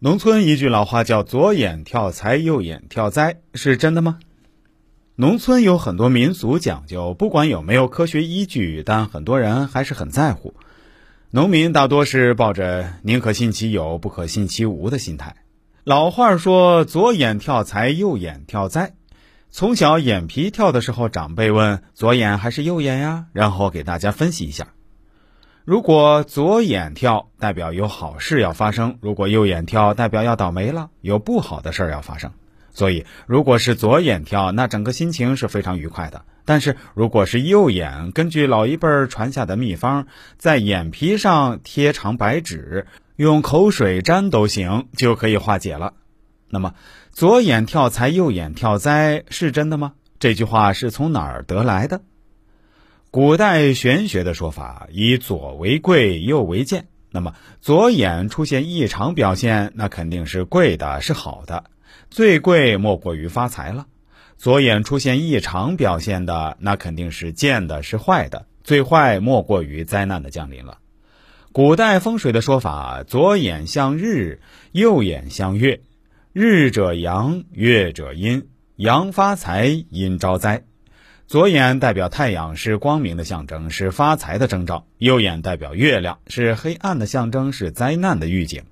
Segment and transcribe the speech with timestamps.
[0.00, 4.20] 农村一句老话叫“左眼跳财，右眼跳灾”，是真的吗？
[5.16, 10.54] 农村有很多民俗讲究，不管有没有科学依据，但很多人还是很在乎。
[11.32, 15.34] 农民大多是抱着“宁可信其有，不可信其无”的心态。
[15.82, 18.94] 老话说“左眼跳财，右眼跳灾”。
[19.50, 24.68] 从小眼皮跳的时候，长辈问：“左眼还是右眼呀？”然后给大家分析一下。
[25.68, 32.32] 如果左眼跳，代表有好事要发生；如果右眼跳，代表要倒霉了，有不好的事儿要发生。
[32.72, 40.06] 所以，如果是左眼跳，那整个心情是非常愉快的；但是，如果是右眼，根据老一辈传下的秘方，
[40.38, 45.92] 在眼皮上贴长白纸，用口水粘都行，就可以化解了。
[46.48, 46.72] 那么，
[47.12, 49.92] 左眼跳财，右眼跳灾，是真的吗？
[50.18, 52.00] 这句话是从哪儿得来的？
[53.10, 56.88] 古代玄学的说法，以左为贵，右为贱。
[57.10, 61.64] 那么左眼出现异常表现，那肯定是贵的，是好的。
[62.10, 63.86] 最贵莫过于发财了。
[64.36, 68.44] 左眼出现异常表现的，那肯定是贱的，是坏的。
[68.62, 70.76] 最坏莫过于灾难的降临了。
[71.52, 75.80] 古代风水的说法，左眼向日，右眼向月。
[76.34, 78.48] 日者阳，月者阴。
[78.76, 80.64] 阳发财，阴招灾。
[81.28, 88.64] 左眼代表太阳，是光明的象征，是发财的征兆；右眼代表月亮，是黑暗的象征，是灾难的预警。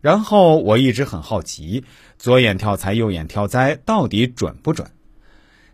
[0.00, 1.84] 然后我一直很好奇，
[2.16, 4.88] 左眼跳财，右眼跳灾，到底准不准？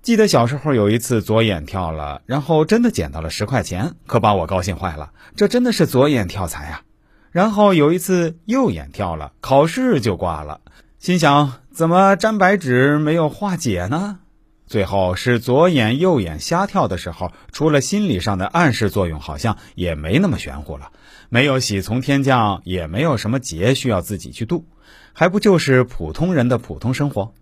[0.00, 5.10] 记得小时候有一次左眼跳了，然后真的捡到了十块钱，可把我高兴坏了。
[5.34, 6.82] 这真的是左眼跳财啊！
[7.32, 10.60] 然后有一次右眼跳了，考试就挂了，
[11.00, 14.20] 心想怎么粘白纸没有化解呢？
[14.68, 20.92] 最后是左眼右眼瞎跳的时候，除了心理上的暗示作用，好像也没那么玄乎了。
[21.30, 24.66] 没有喜从天降，也没有什么劫需要自己去渡，
[25.12, 27.32] 还不就是普通人的普通生活？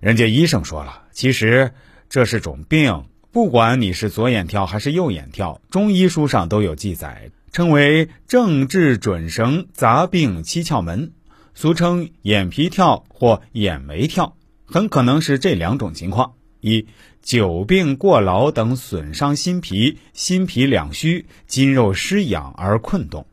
[0.00, 1.72] 人家医生说了，其实
[2.10, 11.12] 这是种病，不管你是左眼跳还是右眼跳，中医书上都有记载，称为正治准绳杂病七窍门，
[11.54, 14.36] 俗称眼皮跳或眼眉跳。
[14.66, 16.86] 很可能是这两种情况：一、
[17.22, 23.24] 久病过劳等损伤心脾，心脾两虚，筋肉失养而困动；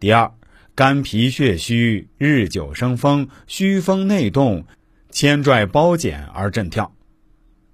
[0.00, 0.32] 第二，
[0.74, 4.64] 肝脾血虚，日久生风，虚风内动，
[5.10, 6.92] 牵拽包茧而震跳。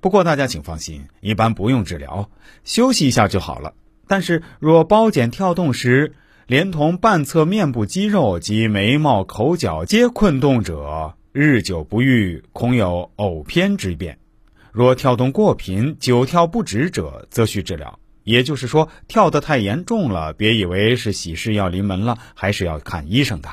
[0.00, 2.30] 不过大家请放心，一般不用治疗，
[2.62, 3.74] 休息一下就好了。
[4.06, 6.14] 但是若包茧跳动时，
[6.46, 14.14] 连同半侧面部肌肉及眉毛、口角皆困动者，日久不愈，恐有偶偏之变；
[14.72, 17.98] 若跳动过频，久跳不止者，则需治疗。
[18.24, 23.50] 也就是说，跳得太严重了，别以为是喜事要临门了，还是要看医生的。